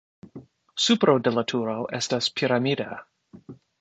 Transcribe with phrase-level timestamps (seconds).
[0.85, 2.89] Supro de la turo estas piramida.